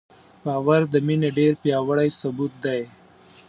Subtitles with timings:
[0.45, 2.81] باور د مینې ډېر پیاوړی ثبوت دی.